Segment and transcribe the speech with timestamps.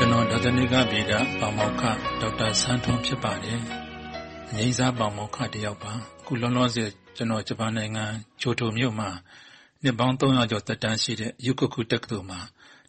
[0.00, 1.82] ကျွန်တော်ဒေါသနိကဗေဒပါမောက္ခ
[2.20, 3.60] ဒေါက်တာဆန်းထွန်းဖြစ်ပါတယ်။
[4.54, 8.04] ငိမ့်စားပါမောက္ခတယောက်ပါ။အခုလောလောဆယ်ကျွန်တော်ဂျပန်နိုင်ငံ
[8.40, 9.10] ချိုတိုမြို့မှာ
[9.82, 12.40] နှစ်ပေါင်း300ကျော်သက်တမ်းရှိတဲ့ယုကခုတက္ကသိုလ်မှာ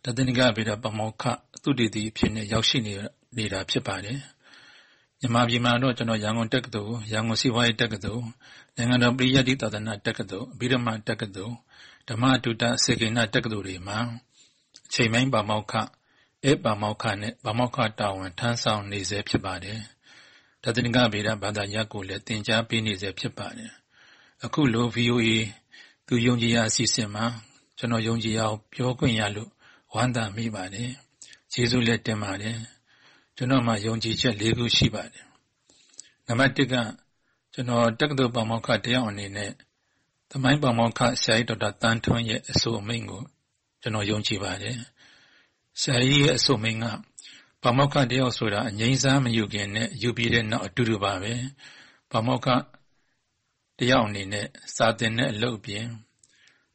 [0.03, 1.23] ဒေါသနိကဗေဒပါမောက္ခ
[1.63, 2.77] သုတေသီအဖြစ်နဲ့ရောက်ရှိ
[3.37, 4.19] နေတာဖြစ်ပါတယ်။
[5.19, 8.23] မြန်မာပြည်မှာတော့ကျွန်တော်ရန်ကုန်တက္ကသိုလ်ရန်ကုန်စီးပွားရေးတက္ကသိုလ်
[8.75, 11.55] နိုင်ငံတော်ပရိယတ်တိသာသနာတက္ကသိုလ်အဘိဓမ္မာတက္ကသိုလ်
[12.09, 13.99] ဓမ္မအတုတစေကေနတက္ကသိုလ်တွေမှာ
[14.87, 15.73] အချိန်ပိုင်းပါမောက္ခ
[16.47, 19.79] ဧပါမောက္ခနဲ့ပါမောက္ခတာဝန်ထမ်းဆောင်နေဆဲဖြစ်ပါတယ်။
[20.63, 23.71] ဒါသနိကဗေဒဘာသာရပ်ကိုလည်းသင်ကြားပေးနေဆဲဖြစ်ပါတယ်။
[24.45, 25.27] အခုလို VOA
[26.07, 27.25] သူယုံကြည်ရာအစီအစဉ်မှာ
[27.77, 29.49] ကျွန်တော်ယုံကြည်ရအောင်ပြောခွင့်ရလို့
[29.93, 30.89] ဝမ်းသာမိပါတယ်။
[31.51, 32.57] ကျေးဇူးလည်းတင်ပါတယ်။
[33.35, 35.25] ကျွန်တော်မှာယုံကြည်ချက်၄ခုရှိပါတယ်။
[36.27, 36.75] နံပါတ်၁က
[37.53, 39.51] ကျွန်တော်တက္ကသိုလ်ပါမောက္ခတယောက်အနေနဲ့
[40.29, 43.23] သမိုင်းပါမောက္ခဆရာကြီးဒေါက်တာတန်းထွန်းရဲ့အဆိုအမိန့်ကို
[43.81, 44.77] ကျွန်တော်ယုံကြည်ပါတယ်။
[45.81, 46.85] ဆရာကြီးရဲ့အဆိုအမိန့်က
[47.63, 51.33] ပါမောက္ခတယောက်ဆိုတာအငြိမ်းစားမယူခင်နဲ့ယူပြီးတဲ့နောက်အတူတူပါပဲ။
[52.11, 52.47] ပါမောက္ခ
[53.79, 55.85] တယောက်အနေနဲ့စာသင်တဲ့အလုပ်အပြင်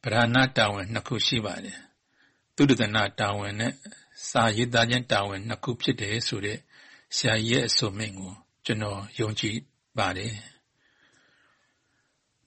[0.02, 1.78] ပဓာနာတာဝန်နှစ်ခုရှိပါတယ်။
[2.56, 3.72] သုတသနာတာဝန်နဲ့
[4.28, 6.58] စာရေးသားခြင်းတာဝန်နှစ်ခုဖြစ်တယ်ဆိုတဲ့
[7.16, 8.32] ဆရာကြီးရဲ့အဆိုမိန့်ကို
[8.64, 9.56] ကျွန်တော်ယုံကြည်
[9.98, 10.32] ပါတယ်။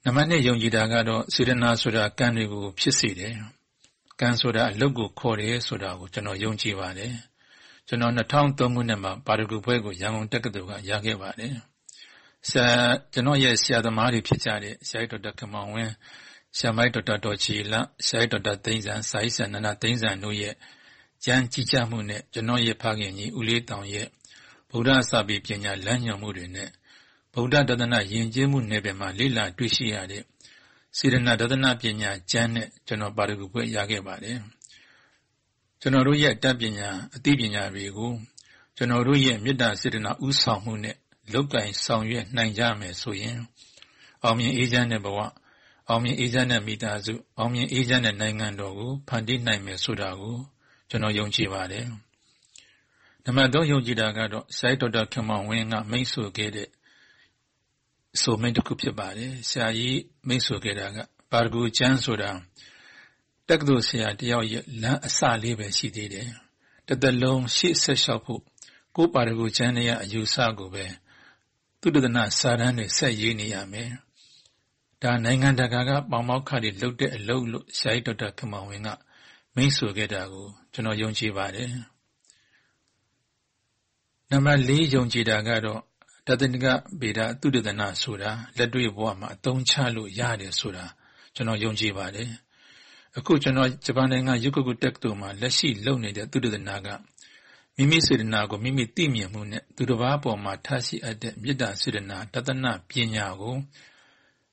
[0.04, 3.36] နံပါတ်2ယုံကြည်တာကတော့စေတနာဆိုတာကံတွေကိုဖြစ်စေတယ်။
[4.20, 7.14] ကံဆိုတာအလုတ်ကိုခေါ်တယ်ဆိုတာကိုကျွန်တော်ယုံကြည်ပါတယ်။
[7.88, 11.54] ကျွန်တော်2003ခုနှစ်မှာပါရဂူဘွဲကိုရန်ကုန်တက္ကသိုလ်ကရခဲ့ပါတယ်။
[12.50, 12.70] ဆရာ
[13.14, 15.94] ကျွန်တော်ရဲ့ဆရာသမားတွေဖြစ်ကြတဲ့ဆရာဒေါက်တာကမောင်ဝင်း
[16.58, 17.74] ဆရာမိုက်ဒေါက်တာတော်ချီလ
[18.08, 20.54] ဆရာဒေါက်တာသိန်းစံစာရေးဆရာနန္ဒသိန်းစံတို့ရဲ့
[21.26, 24.08] ကြမ်းကြည်ကြမှုနဲ့ကျွန်တော်ရဲ့ဖခင်ကြီးဦးလေးတောင်ရဲ့
[24.72, 26.70] ဗုဒ္ဓစာပေပညာလမ်းညွှန်မှုတွေနဲ့
[27.34, 30.24] ဗုဒ္ဓဒသနာယဉ်ကျေးမှုနယ်ပယ်မှာလေ့လာတွေ့ရှိရတဲ့
[30.98, 34.40] စေရနာဒသနာပညာကျမ်းနဲ့ကျွန်တော်ပါရဂူပွဲရခဲ့ပါတယ်
[35.82, 38.14] ကျွန်တော်တို့ရဲ့တတ်ပညာအသိပညာတွေကို
[38.78, 40.96] ကျွန်တော်တို့ရဲ့မေတ္တာစေတနာဥဆောင်မှုနဲ့
[41.34, 43.38] လောက်ကင်ဆောင်ရွက်နိုင်ကြမယ်ဆိုရင်
[44.24, 45.20] အောင်မြင်အေးချမ်းတဲ့ဘဝ
[45.90, 50.38] အောင်မြင်အေးချမ်းတဲ့မိသားစုအောင်မြင်အေးချမ်းတဲ့နိုင်ငံတော်ကိုဖန်တီးနိုင်မယ်ဆိုတာကို
[50.90, 51.86] ကျွန်တော်ယုံကြည်ပါတယ်။
[53.24, 56.68] နံပါတ်3ယုံကြည်တာကတော့ဆိုက်ဒေါက်တာခင်မောင်ဝင်းကမိတ်ဆွေခဲ့တဲ့
[58.22, 60.98] ဆိုမိတ်တစ်ခုဖြစ်ပါတယ်။ဆရာကြီးမိတ်ဆွေခဲ့တာက
[61.32, 62.32] ပါရဂူကျမ်းဆိုတာ
[63.50, 66.30] တက္ကသိုလ်ဆရာတယောက်ရဲ့လမ်းအစလေးပဲရှိသေးတယ်။
[66.88, 68.42] တစ်သက်လုံးရှေ့ဆက်လျှောက်ဖို့
[68.96, 70.86] ကိုပါရဂူကျမ်းရဲ့အယူဆကိုပဲ
[71.82, 73.90] သုတတနာစာတမ်းတွေဆက်ရေးနေရမယ်။
[75.04, 78.90] ဒါနိုင်ငံတကာကပေါမောက်ခတွေလုပ်တဲ့အလုပ်လို့ဆရာကြီးဒေါက်တာခင်မောင်ဝင်းက
[79.56, 81.72] မိတ်ဆွေခဲ့တာကိုကျွန်တော်ယုံကြည်ပါတယ်။
[84.32, 85.82] နံပါတ်၄ယုံကြည်တာကတော့
[86.28, 86.66] တသနိက
[87.02, 90.86] ဗေဒသုတတနာဆိုတာလက်တွေ့ဘဝမှာအသုံးချလို့ရတယ်ဆိုတာ
[91.36, 92.30] ကျွန်တော်ယုံကြည်ပါတယ်။
[93.18, 96.88] အခုကျွန်တော်ဂျပန်နိုင်ငံယုကကုတက္ကသိုလ်မှာလက်ရှိလုပ်နေတဲ့သုတတနာက
[97.78, 103.56] မိမိစေတနာကိုမိမိသိမြင်မှုနဲ့သူတစ်ပါးပေါ်မှာထားရှိအပ်တဲ့မေတ္တာစေတနာတသနာပညာကို